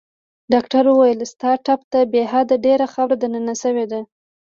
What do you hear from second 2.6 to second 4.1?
ډېره خاوره دننه شوې ده.